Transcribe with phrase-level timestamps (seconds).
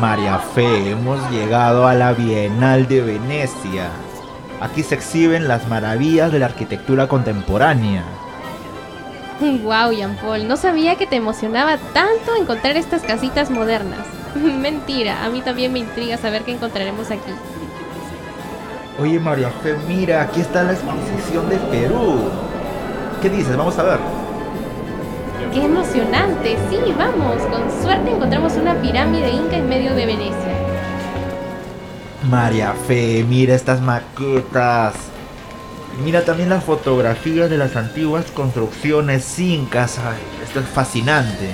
[0.00, 3.90] María Fe, hemos llegado a la Bienal de Venecia.
[4.60, 8.04] Aquí se exhiben las maravillas de la arquitectura contemporánea.
[9.40, 14.00] Wow, Jean Paul, no sabía que te emocionaba tanto encontrar estas casitas modernas.
[14.34, 17.32] Mentira, a mí también me intriga saber qué encontraremos aquí.
[19.00, 22.30] Oye María Fe, mira, aquí está la exposición de Perú.
[23.22, 23.56] ¿Qué dices?
[23.56, 24.17] Vamos a ver.
[25.52, 26.56] ¡Qué emocionante!
[26.70, 27.42] Sí, vamos.
[27.42, 30.54] Con suerte encontramos una pirámide inca en medio de Venecia.
[32.30, 34.94] María Fe, mira estas maquetas.
[36.04, 39.98] Mira también las fotografías de las antiguas construcciones incas.
[39.98, 41.50] Ay, esto es fascinante.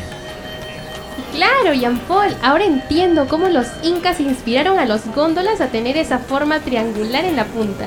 [1.32, 6.18] Claro, Jean Paul, ahora entiendo cómo los incas inspiraron a los góndolas a tener esa
[6.18, 7.86] forma triangular en la punta.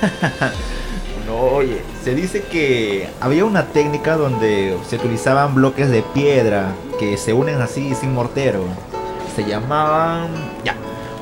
[1.30, 7.32] oye, se dice que había una técnica donde se utilizaban bloques de piedra que se
[7.32, 8.64] unen así sin mortero.
[9.34, 10.28] Se llamaban,
[10.64, 10.74] ya,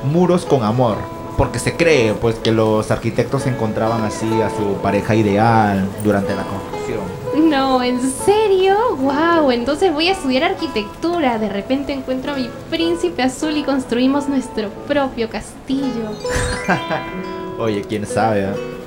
[0.03, 0.97] muros con amor.
[1.37, 6.43] Porque se cree pues que los arquitectos encontraban así a su pareja ideal durante la
[6.43, 7.49] construcción.
[7.49, 8.75] No, ¿en serio?
[8.97, 9.51] ¡Wow!
[9.51, 11.37] Entonces voy a estudiar arquitectura.
[11.37, 16.11] De repente encuentro a mi príncipe azul y construimos nuestro propio castillo.
[17.57, 18.41] Oye, quién sabe.
[18.41, 18.78] ¿eh?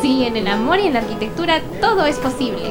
[0.00, 2.70] Sí, en el amor y en la arquitectura todo es posible.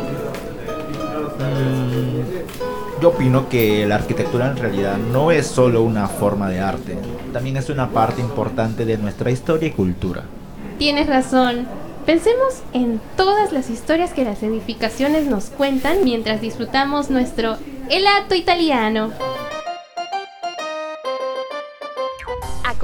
[1.39, 6.97] Mm, yo opino que la arquitectura en realidad no es solo una forma de arte,
[7.33, 10.23] también es una parte importante de nuestra historia y cultura.
[10.77, 11.67] Tienes razón.
[12.05, 17.57] Pensemos en todas las historias que las edificaciones nos cuentan mientras disfrutamos nuestro
[17.89, 19.11] helato italiano.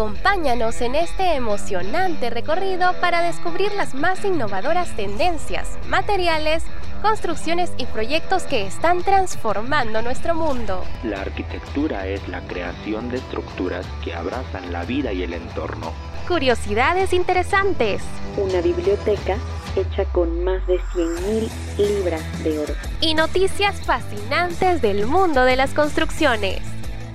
[0.02, 6.63] Acompáñanos en este emocionante recorrido para descubrir las más innovadoras tendencias, materiales,
[7.03, 10.83] construcciones y proyectos que están transformando nuestro mundo.
[11.03, 15.94] La arquitectura es la creación de estructuras que abrazan la vida y el entorno.
[16.27, 18.01] Curiosidades interesantes.
[18.38, 19.38] Una biblioteca
[19.75, 22.73] hecha con más de 100.000 libras de oro.
[23.01, 26.70] Y noticias fascinantes del mundo de las construcciones.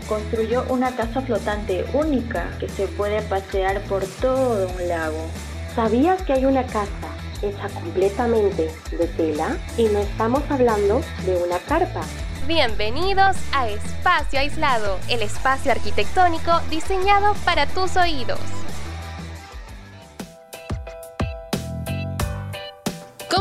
[0.09, 5.19] Construyó una casa flotante única que se puede pasear por todo un lago.
[5.75, 6.89] ¿Sabías que hay una casa
[7.43, 9.57] hecha completamente de tela?
[9.77, 12.03] Y no estamos hablando de una carpa.
[12.47, 18.39] Bienvenidos a Espacio Aislado, el espacio arquitectónico diseñado para tus oídos.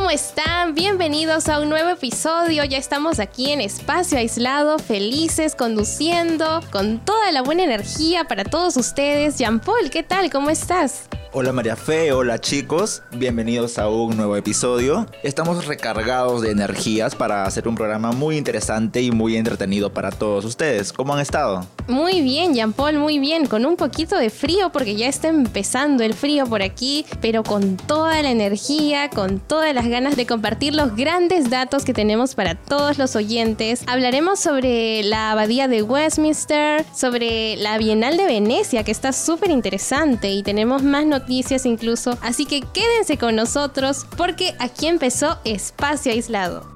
[0.05, 0.75] ¿Cómo están?
[0.75, 2.63] Bienvenidos a un nuevo episodio.
[2.63, 8.77] Ya estamos aquí en Espacio Aislado, felices, conduciendo, con toda la buena energía para todos
[8.77, 9.39] ustedes.
[9.39, 10.29] Jean Paul, ¿qué tal?
[10.29, 11.09] ¿Cómo estás?
[11.33, 15.07] Hola María Fe, hola chicos, bienvenidos a un nuevo episodio.
[15.23, 20.45] Estamos recargados de energías para hacer un programa muy interesante y muy entretenido para todos
[20.45, 20.94] ustedes.
[20.94, 21.65] ¿Cómo han estado?
[21.88, 26.03] Muy bien, Jean Paul, muy bien, con un poquito de frío porque ya está empezando
[26.03, 30.74] el frío por aquí, pero con toda la energía, con todas las ganas de compartir
[30.74, 33.84] los grandes datos que tenemos para todos los oyentes.
[33.85, 40.31] Hablaremos sobre la abadía de Westminster, sobre la Bienal de Venecia, que está súper interesante
[40.31, 42.18] y tenemos más noticias incluso.
[42.24, 46.75] Así que quédense con nosotros porque aquí empezó Espacio Aislado.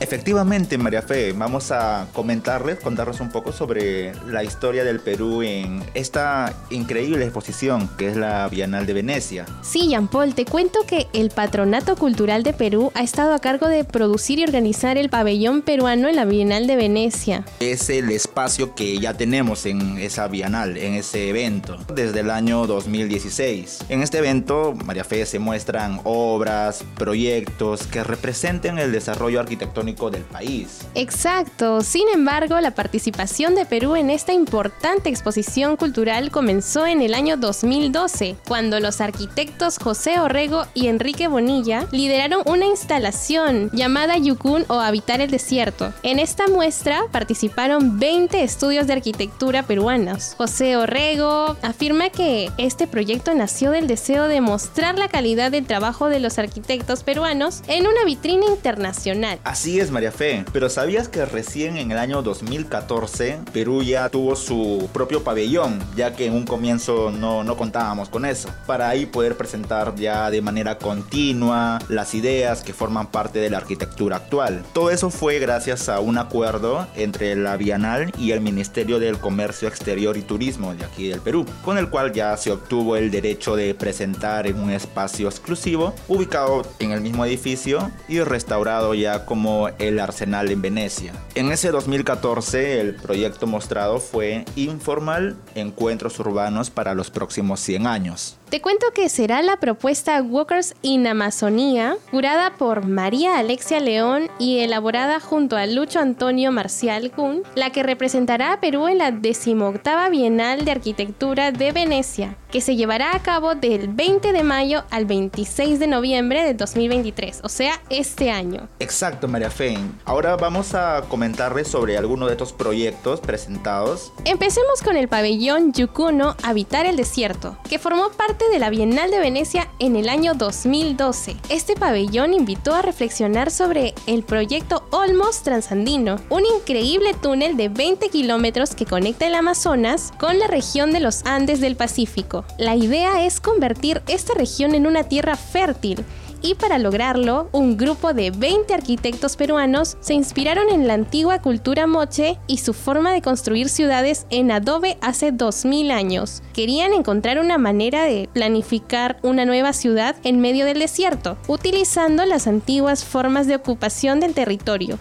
[0.00, 5.84] Efectivamente, María Fe, vamos a comentarles, contarles un poco sobre la historia del Perú en
[5.92, 9.44] esta increíble exposición que es la Bienal de Venecia.
[9.60, 13.68] Sí, Jean Paul, te cuento que el Patronato Cultural de Perú ha estado a cargo
[13.68, 17.44] de producir y organizar el pabellón peruano en la Bienal de Venecia.
[17.60, 22.66] Es el espacio que ya tenemos en esa Bienal, en ese evento, desde el año
[22.66, 23.84] 2016.
[23.90, 30.22] En este evento, María Fe, se muestran obras, proyectos que representen el desarrollo arquitectónico del
[30.22, 30.80] país.
[30.94, 31.80] Exacto.
[31.82, 37.36] Sin embargo, la participación de Perú en esta importante exposición cultural comenzó en el año
[37.36, 44.74] 2012, cuando los arquitectos José Orrego y Enrique Bonilla lideraron una instalación llamada Yukun o
[44.74, 45.92] Habitar el Desierto.
[46.02, 50.34] En esta muestra participaron 20 estudios de arquitectura peruanos.
[50.36, 56.08] José Orrego afirma que este proyecto nació del deseo de mostrar la calidad del trabajo
[56.08, 59.40] de los arquitectos peruanos en una vitrina internacional.
[59.44, 64.36] Así es, María Fe, pero ¿sabías que recién en el año 2014 Perú ya tuvo
[64.36, 69.06] su propio pabellón, ya que en un comienzo no, no contábamos con eso, para ahí
[69.06, 74.62] poder presentar ya de manera continua las ideas que forman parte de la arquitectura actual.
[74.74, 79.66] Todo eso fue gracias a un acuerdo entre la Bienal y el Ministerio del Comercio
[79.66, 83.56] Exterior y Turismo de aquí del Perú, con el cual ya se obtuvo el derecho
[83.56, 89.69] de presentar en un espacio exclusivo ubicado en el mismo edificio y restaurado ya como
[89.78, 91.12] el Arsenal en Venecia.
[91.34, 98.39] En ese 2014 el proyecto mostrado fue Informal Encuentros Urbanos para los próximos 100 años.
[98.50, 104.58] Te cuento que será la propuesta Walkers in Amazonía, curada por María Alexia León y
[104.58, 110.08] elaborada junto a Lucho Antonio Marcial Kuhn, la que representará a Perú en la decimoctava
[110.08, 115.04] Bienal de Arquitectura de Venecia, que se llevará a cabo del 20 de mayo al
[115.04, 118.68] 26 de noviembre de 2023, o sea, este año.
[118.80, 119.78] Exacto, María Fe.
[120.04, 124.12] Ahora vamos a comentarles sobre algunos de estos proyectos presentados.
[124.24, 129.18] Empecemos con el pabellón Yukuno Habitar el Desierto, que formó parte de la Bienal de
[129.18, 131.36] Venecia en el año 2012.
[131.50, 138.08] Este pabellón invitó a reflexionar sobre el proyecto Olmos Transandino, un increíble túnel de 20
[138.08, 142.44] kilómetros que conecta el Amazonas con la región de los Andes del Pacífico.
[142.56, 146.04] La idea es convertir esta región en una tierra fértil
[146.42, 151.86] y para lograrlo, un grupo de 20 arquitectos peruanos se inspiraron en la antigua cultura
[151.86, 156.42] moche y su forma de construir ciudades en adobe hace 2000 años.
[156.52, 162.46] Querían encontrar una manera de planificar una nueva ciudad en medio del desierto, utilizando las
[162.46, 164.98] antiguas formas de ocupación del territorio.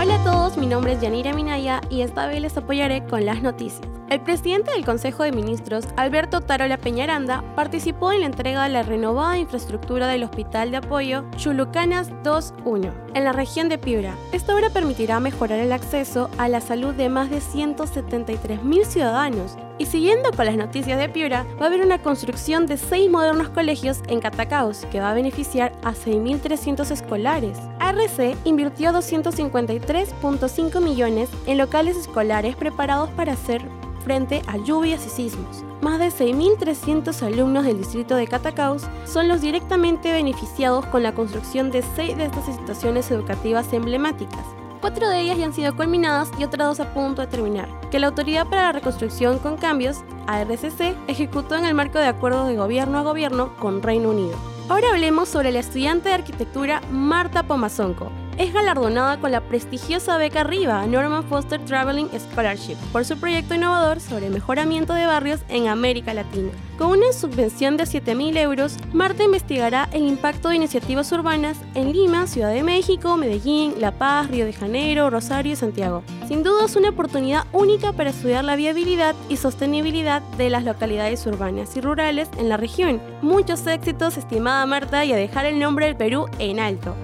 [0.00, 3.42] Hola a todos, mi nombre es Yanira Minaya y esta vez les apoyaré con las
[3.42, 3.88] noticias.
[4.10, 8.82] El presidente del Consejo de Ministros, Alberto Tarola Peñaranda, participó en la entrega de la
[8.82, 14.14] renovada infraestructura del Hospital de Apoyo Chulucanas 2.1 en la región de Piura.
[14.32, 19.56] Esta obra permitirá mejorar el acceso a la salud de más de 173.000 ciudadanos.
[19.78, 23.48] Y siguiendo con las noticias de Piura, va a haber una construcción de seis modernos
[23.48, 27.58] colegios en Catacaos que va a beneficiar a 6.300 escolares.
[27.80, 33.62] ARC invirtió 253.5 millones en locales escolares preparados para hacer
[34.04, 35.64] frente a lluvias y sismos.
[35.80, 41.70] Más de 6.300 alumnos del distrito de Catacaos son los directamente beneficiados con la construcción
[41.70, 44.44] de seis de estas instituciones educativas emblemáticas.
[44.80, 47.98] Cuatro de ellas ya han sido culminadas y otras dos a punto de terminar, que
[47.98, 52.56] la Autoridad para la Reconstrucción con Cambios, ARCC, ejecutó en el marco de acuerdos de
[52.56, 54.36] gobierno a gobierno con Reino Unido.
[54.68, 60.44] Ahora hablemos sobre la estudiante de arquitectura Marta Pomazonco, es galardonada con la prestigiosa beca
[60.44, 66.14] RIVA Norman Foster Traveling Scholarship por su proyecto innovador sobre mejoramiento de barrios en América
[66.14, 66.50] Latina.
[66.78, 72.26] Con una subvención de 7.000 euros, Marta investigará el impacto de iniciativas urbanas en Lima,
[72.26, 76.02] Ciudad de México, Medellín, La Paz, Río de Janeiro, Rosario y Santiago.
[76.26, 81.24] Sin duda es una oportunidad única para estudiar la viabilidad y sostenibilidad de las localidades
[81.26, 83.00] urbanas y rurales en la región.
[83.22, 86.94] Muchos éxitos, estimada Marta, y a dejar el nombre del Perú en alto.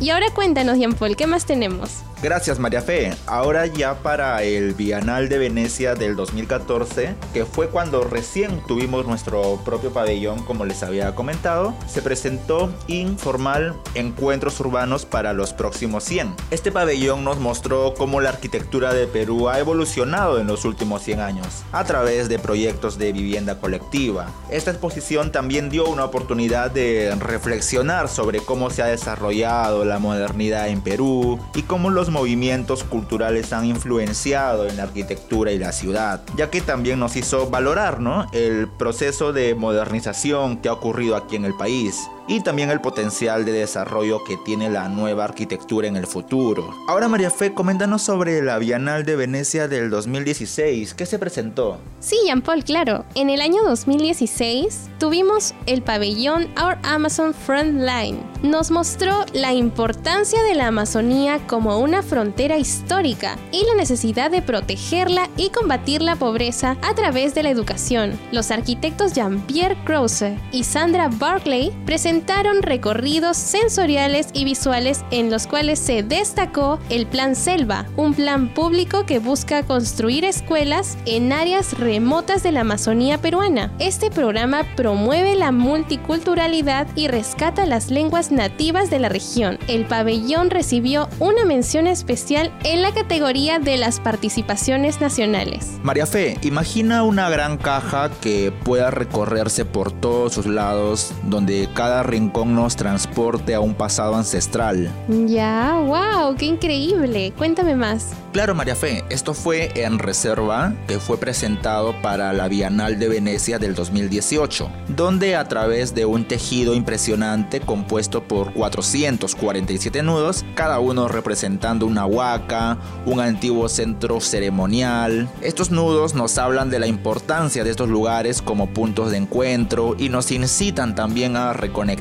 [0.00, 2.02] Y ahora cuéntanos, Jean Paul, ¿qué más tenemos?
[2.20, 3.14] Gracias María Fe.
[3.26, 9.60] Ahora ya para el Bienal de Venecia del 2014, que fue cuando recién tuvimos nuestro
[9.64, 16.34] propio pabellón, como les había comentado, se presentó Informal Encuentros Urbanos para los próximos 100.
[16.50, 21.20] Este pabellón nos mostró cómo la arquitectura de Perú ha evolucionado en los últimos 100
[21.20, 24.26] años, a través de proyectos de vivienda colectiva.
[24.50, 30.68] Esta exposición también dio una oportunidad de reflexionar sobre cómo se ha desarrollado la modernidad
[30.68, 36.22] en Perú y cómo los movimientos culturales han influenciado en la arquitectura y la ciudad,
[36.36, 38.26] ya que también nos hizo valorar ¿no?
[38.32, 43.46] el proceso de modernización que ha ocurrido aquí en el país y también el potencial
[43.46, 46.74] de desarrollo que tiene la nueva arquitectura en el futuro.
[46.86, 50.92] Ahora María Fe, coméntanos sobre la Bienal de Venecia del 2016.
[50.92, 51.78] ¿Qué se presentó?
[52.00, 53.06] Sí, Jean Paul, claro.
[53.14, 58.20] En el año 2016 tuvimos el pabellón Our Amazon Frontline.
[58.42, 64.42] Nos mostró la importancia de la Amazonía como una frontera histórica y la necesidad de
[64.42, 68.18] protegerla y combatir la pobreza a través de la educación.
[68.32, 75.46] Los arquitectos Jean-Pierre Krause y Sandra Barclay presentaron presentaron recorridos sensoriales y visuales en los
[75.46, 81.78] cuales se destacó el Plan Selva, un plan público que busca construir escuelas en áreas
[81.78, 83.72] remotas de la Amazonía peruana.
[83.78, 89.56] Este programa promueve la multiculturalidad y rescata las lenguas nativas de la región.
[89.68, 95.78] El pabellón recibió una mención especial en la categoría de las participaciones nacionales.
[95.84, 102.07] María Fe, imagina una gran caja que pueda recorrerse por todos sus lados, donde cada
[102.08, 104.90] rincón nos transporte a un pasado ancestral.
[105.26, 107.32] Ya, wow, qué increíble.
[107.36, 108.12] Cuéntame más.
[108.32, 113.58] Claro, María Fe, esto fue en reserva que fue presentado para la Bienal de Venecia
[113.58, 121.08] del 2018, donde a través de un tejido impresionante compuesto por 447 nudos, cada uno
[121.08, 125.28] representando una huaca, un antiguo centro ceremonial.
[125.40, 130.08] Estos nudos nos hablan de la importancia de estos lugares como puntos de encuentro y
[130.10, 131.97] nos incitan también a reconectar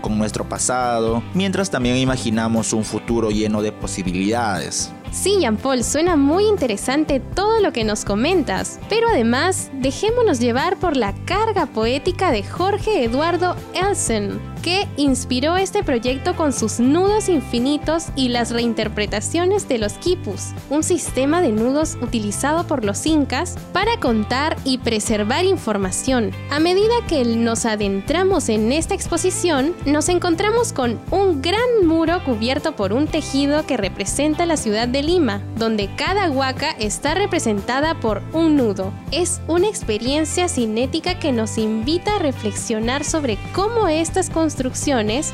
[0.00, 4.92] con nuestro pasado, mientras también imaginamos un futuro lleno de posibilidades.
[5.10, 10.76] Sí, Jean Paul, suena muy interesante todo lo que nos comentas, pero además dejémonos llevar
[10.76, 17.28] por la carga poética de Jorge Eduardo Elsen, que inspiró este proyecto con sus nudos
[17.28, 23.56] infinitos y las reinterpretaciones de los quipus, un sistema de nudos utilizado por los incas
[23.74, 26.30] para contar y preservar información.
[26.50, 32.74] A medida que nos adentramos en esta exposición, nos encontramos con un gran muro cubierto
[32.74, 38.22] por un tejido que representa la ciudad de Lima, donde cada huaca está representada por
[38.32, 38.94] un nudo.
[39.10, 44.53] Es una experiencia cinética que nos invita a reflexionar sobre cómo estas construcciones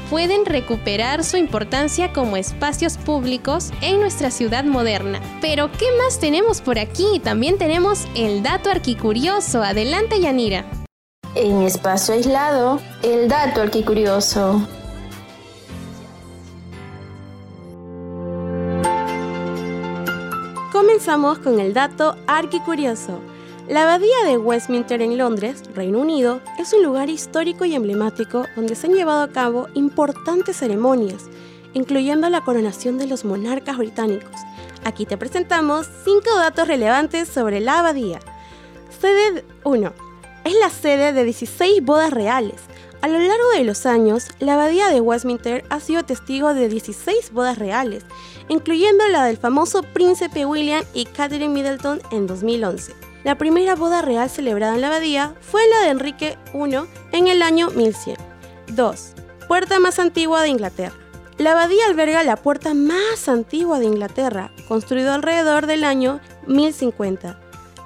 [0.09, 5.21] pueden recuperar su importancia como espacios públicos en nuestra ciudad moderna.
[5.41, 7.21] Pero, ¿qué más tenemos por aquí?
[7.23, 9.63] También tenemos el dato arquicurioso.
[9.63, 10.65] Adelante, Yanira.
[11.35, 14.67] En espacio aislado, el dato arquicurioso.
[20.73, 23.30] Comenzamos con el dato arquicurioso.
[23.71, 28.75] La abadía de Westminster en Londres, Reino Unido, es un lugar histórico y emblemático donde
[28.75, 31.27] se han llevado a cabo importantes ceremonias,
[31.73, 34.35] incluyendo la coronación de los monarcas británicos.
[34.83, 38.19] Aquí te presentamos 5 datos relevantes sobre la abadía.
[39.01, 39.93] Sede 1.
[40.47, 42.63] Es la sede de 16 bodas reales.
[43.03, 47.31] A lo largo de los años, la abadía de Westminster ha sido testigo de 16
[47.33, 48.05] bodas reales,
[48.49, 53.00] incluyendo la del famoso príncipe William y Catherine Middleton en 2011.
[53.23, 56.77] La primera boda real celebrada en la abadía fue la de Enrique I
[57.13, 58.17] en el año 1100.
[58.69, 59.13] 2.
[59.47, 60.95] Puerta más antigua de Inglaterra.
[61.37, 67.39] La abadía alberga la puerta más antigua de Inglaterra, construida alrededor del año 1050.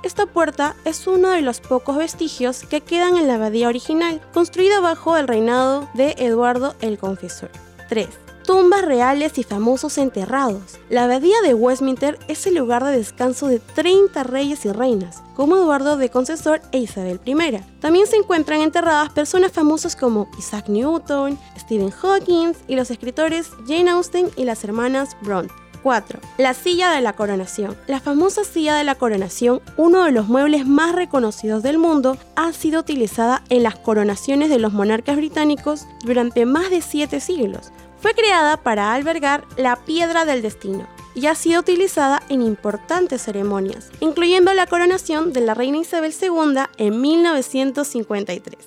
[0.03, 4.81] Esta puerta es uno de los pocos vestigios que quedan en la abadía original, construida
[4.81, 7.51] bajo el reinado de Eduardo el Confesor.
[7.89, 10.79] 3 tumbas reales y famosos enterrados.
[10.89, 15.57] La abadía de Westminster es el lugar de descanso de 30 reyes y reinas, como
[15.57, 17.61] Eduardo de Concesor e Isabel I.
[17.81, 23.91] También se encuentran enterradas personas famosas como Isaac Newton, Stephen Hawking y los escritores Jane
[23.91, 25.53] Austen y las hermanas Bronte.
[25.85, 26.19] 4.
[26.39, 27.77] La silla de la coronación.
[27.87, 32.53] La famosa silla de la coronación, uno de los muebles más reconocidos del mundo, ha
[32.55, 37.71] sido utilizada en las coronaciones de los monarcas británicos durante más de 7 siglos.
[38.05, 43.91] Fue creada para albergar la piedra del destino y ha sido utilizada en importantes ceremonias,
[44.01, 48.59] incluyendo la coronación de la reina Isabel II en 1953.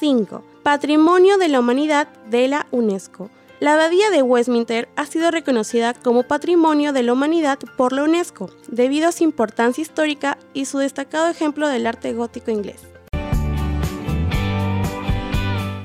[0.00, 0.44] 5.
[0.64, 3.30] Patrimonio de la Humanidad de la UNESCO.
[3.60, 8.50] La abadía de Westminster ha sido reconocida como Patrimonio de la Humanidad por la UNESCO,
[8.66, 12.80] debido a su importancia histórica y su destacado ejemplo del arte gótico inglés.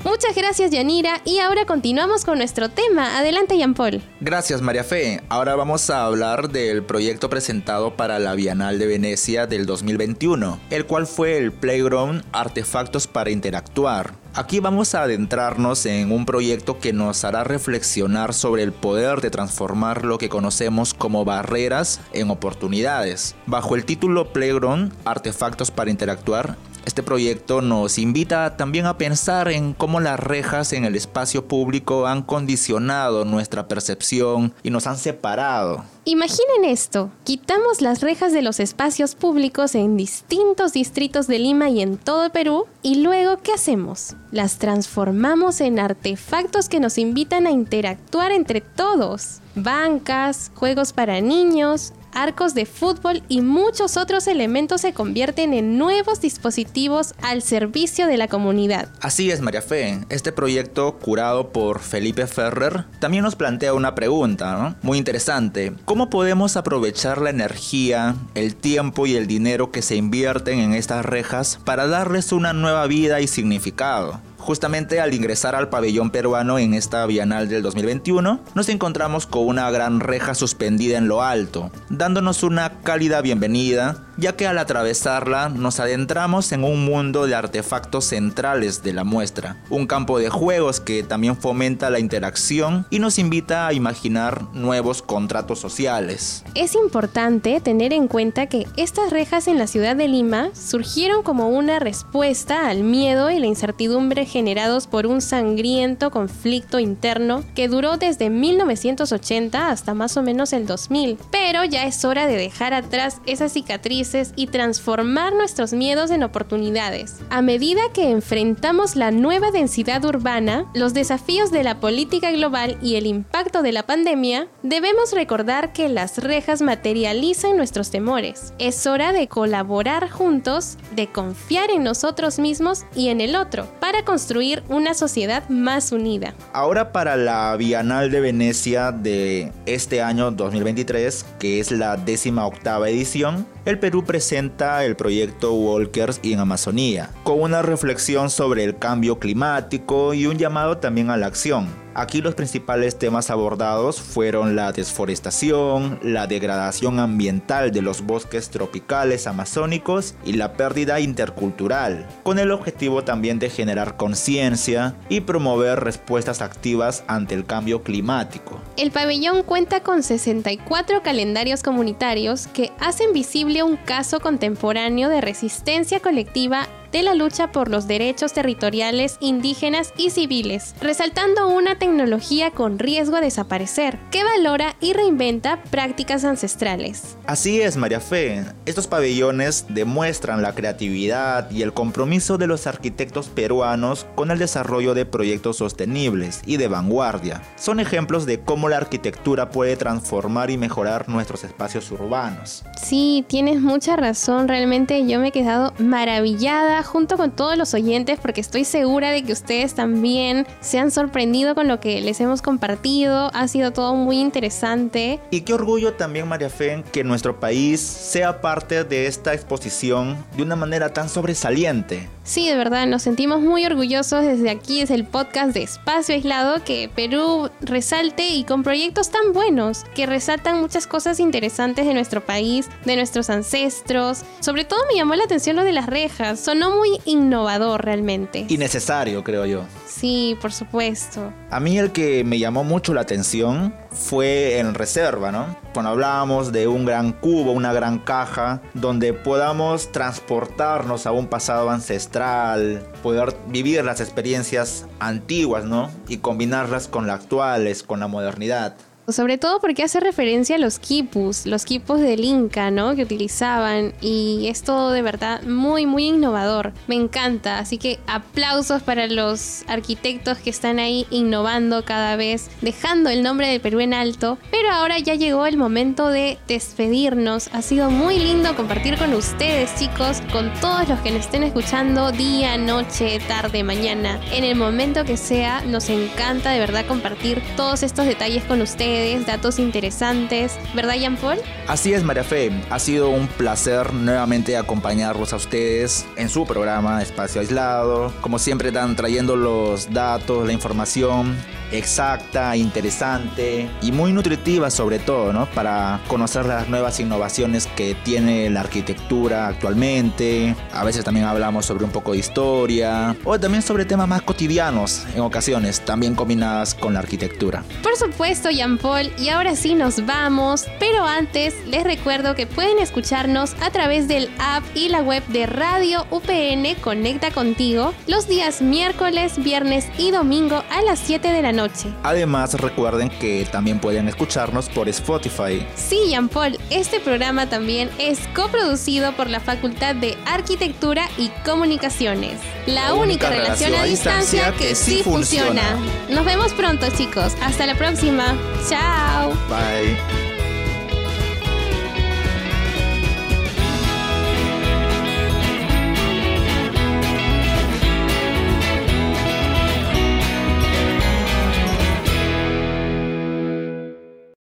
[0.02, 3.18] Muchas gracias Yanira y ahora continuamos con nuestro tema.
[3.18, 4.00] Adelante Jean Paul.
[4.20, 5.22] Gracias María Fe.
[5.28, 10.86] Ahora vamos a hablar del proyecto presentado para la Bienal de Venecia del 2021, el
[10.86, 14.14] cual fue el Playground Artefactos para Interactuar.
[14.32, 19.30] Aquí vamos a adentrarnos en un proyecto que nos hará reflexionar sobre el poder de
[19.30, 23.34] transformar lo que conocemos como barreras en oportunidades.
[23.46, 29.74] Bajo el título Playground Artefactos para Interactuar, este proyecto nos invita también a pensar en
[29.74, 35.84] cómo las rejas en el espacio público han condicionado nuestra percepción y nos han separado.
[36.04, 41.82] Imaginen esto, quitamos las rejas de los espacios públicos en distintos distritos de Lima y
[41.82, 44.16] en todo Perú y luego ¿qué hacemos?
[44.32, 49.40] Las transformamos en artefactos que nos invitan a interactuar entre todos.
[49.54, 56.20] Bancas, juegos para niños, arcos de fútbol y muchos otros elementos se convierten en nuevos
[56.20, 58.88] dispositivos al servicio de la comunidad.
[59.00, 60.00] Así es, María Fe.
[60.08, 65.72] Este proyecto, curado por Felipe Ferrer, también nos plantea una pregunta muy interesante.
[65.84, 71.04] ¿Cómo podemos aprovechar la energía, el tiempo y el dinero que se invierten en estas
[71.04, 74.20] rejas para darles una nueva vida y significado?
[74.40, 79.70] Justamente al ingresar al pabellón peruano en esta Bienal del 2021, nos encontramos con una
[79.70, 85.80] gran reja suspendida en lo alto, dándonos una cálida bienvenida, ya que al atravesarla nos
[85.80, 91.02] adentramos en un mundo de artefactos centrales de la muestra, un campo de juegos que
[91.02, 96.44] también fomenta la interacción y nos invita a imaginar nuevos contratos sociales.
[96.54, 101.48] Es importante tener en cuenta que estas rejas en la ciudad de Lima surgieron como
[101.48, 107.96] una respuesta al miedo y la incertidumbre generados por un sangriento conflicto interno que duró
[107.96, 111.16] desde 1980 hasta más o menos el 2000.
[111.30, 117.16] Pero ya es hora de dejar atrás esas cicatrices y transformar nuestros miedos en oportunidades.
[117.30, 122.96] A medida que enfrentamos la nueva densidad urbana, los desafíos de la política global y
[122.96, 128.52] el impacto de la pandemia, debemos recordar que las rejas materializan nuestros temores.
[128.58, 134.04] Es hora de colaborar juntos, de confiar en nosotros mismos y en el otro, para
[134.04, 136.34] construir una sociedad más unida.
[136.52, 142.88] Ahora para la Bienal de Venecia de este año 2023, que es la décima octava
[142.88, 149.18] edición, el Perú presenta el proyecto Walkers en Amazonía, con una reflexión sobre el cambio
[149.18, 151.68] climático y un llamado también a la acción.
[151.94, 159.26] Aquí los principales temas abordados fueron la desforestación, la degradación ambiental de los bosques tropicales
[159.26, 166.42] amazónicos y la pérdida intercultural, con el objetivo también de generar conciencia y promover respuestas
[166.42, 168.60] activas ante el cambio climático.
[168.76, 176.00] El pabellón cuenta con 64 calendarios comunitarios que hacen visible un caso contemporáneo de resistencia
[176.00, 182.78] colectiva de la lucha por los derechos territoriales indígenas y civiles, resaltando una tecnología con
[182.78, 187.16] riesgo a desaparecer, que valora y reinventa prácticas ancestrales.
[187.26, 188.44] Así es, María Fe.
[188.66, 194.94] Estos pabellones demuestran la creatividad y el compromiso de los arquitectos peruanos con el desarrollo
[194.94, 197.42] de proyectos sostenibles y de vanguardia.
[197.56, 202.64] Son ejemplos de cómo la arquitectura puede transformar y mejorar nuestros espacios urbanos.
[202.82, 204.48] Sí, tienes mucha razón.
[204.48, 209.22] Realmente yo me he quedado maravillada junto con todos los oyentes porque estoy segura de
[209.22, 213.30] que ustedes también se han sorprendido con lo que les hemos compartido.
[213.34, 215.20] Ha sido todo muy interesante.
[215.30, 220.42] Y qué orgullo también, María Fe, que nuestro país sea parte de esta exposición de
[220.42, 222.08] una manera tan sobresaliente.
[222.22, 226.62] Sí, de verdad, nos sentimos muy orgullosos desde aquí, es el podcast de Espacio Aislado,
[226.64, 232.24] que Perú resalte y con proyectos tan buenos, que resaltan muchas cosas interesantes de nuestro
[232.24, 234.22] país, de nuestros ancestros.
[234.40, 238.46] Sobre todo me llamó la atención lo de las rejas, sonó muy innovador realmente.
[238.48, 239.64] Y necesario, creo yo.
[239.86, 241.32] Sí, por supuesto.
[241.50, 245.56] A mí el que me llamó mucho la atención fue en reserva, ¿no?
[245.74, 251.70] Cuando hablábamos de un gran cubo, una gran caja, donde podamos transportarnos a un pasado
[251.70, 255.90] ancestral, poder vivir las experiencias antiguas, ¿no?
[256.08, 258.76] Y combinarlas con las actuales, con la modernidad.
[259.12, 262.94] Sobre todo porque hace referencia a los quipus, los quipus del Inca, ¿no?
[262.94, 263.92] Que utilizaban.
[264.00, 266.72] Y es todo de verdad muy, muy innovador.
[266.86, 267.58] Me encanta.
[267.58, 273.48] Así que aplausos para los arquitectos que están ahí innovando cada vez, dejando el nombre
[273.48, 274.38] de Perú en alto.
[274.50, 277.48] Pero ahora ya llegó el momento de despedirnos.
[277.52, 282.12] Ha sido muy lindo compartir con ustedes, chicos, con todos los que nos estén escuchando
[282.12, 284.20] día, noche, tarde, mañana.
[284.32, 288.99] En el momento que sea, nos encanta de verdad compartir todos estos detalles con ustedes
[289.26, 291.38] datos interesantes, ¿verdad, Jean Paul?
[291.66, 292.50] Así es, María Fe.
[292.68, 298.12] Ha sido un placer nuevamente acompañarlos a ustedes en su programa Espacio Aislado.
[298.20, 301.36] Como siempre, están trayendo los datos, la información
[301.72, 305.46] exacta, interesante y muy nutritiva sobre todo, ¿no?
[305.46, 310.54] Para conocer las nuevas innovaciones que tiene la arquitectura actualmente.
[310.72, 315.06] A veces también hablamos sobre un poco de historia o también sobre temas más cotidianos
[315.14, 317.62] en ocasiones, también combinadas con la arquitectura.
[317.82, 322.80] Por supuesto, Jean Paul y ahora sí nos vamos, pero antes les recuerdo que pueden
[322.80, 328.60] escucharnos a través del app y la web de Radio UPN Conecta Contigo los días
[328.60, 331.88] miércoles, viernes y domingo a las 7 de la noche.
[332.02, 335.64] Además recuerden que también pueden escucharnos por Spotify.
[335.76, 342.40] Sí, Jean Paul, este programa también es coproducido por la Facultad de Arquitectura y Comunicaciones.
[342.66, 345.76] La, única, relación, a distancia que, sí funciona.
[345.76, 346.10] funciona.
[346.10, 348.36] Nos vemos pronto chicos, hasta la próxima.
[348.70, 349.34] Tchau.
[349.48, 350.29] Bye.